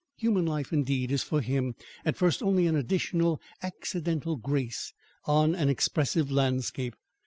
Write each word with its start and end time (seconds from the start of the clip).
Human 0.17 0.47
life, 0.47 0.73
indeed, 0.73 1.11
is 1.11 1.21
for 1.21 1.41
him, 1.41 1.75
at 2.03 2.17
first, 2.17 2.41
only 2.41 2.65
an 2.65 2.75
additional, 2.75 3.39
accidental 3.61 4.35
grace 4.35 4.93
on 5.25 5.53
an 5.53 5.69
expressive 5.69 6.31
landscape. 6.31 6.95